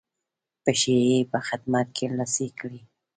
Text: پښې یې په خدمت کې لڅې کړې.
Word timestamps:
پښې 0.63 0.95
یې 1.09 1.19
په 1.31 1.39
خدمت 1.47 1.87
کې 1.95 2.05
لڅې 2.17 2.47
کړې. 2.59 2.81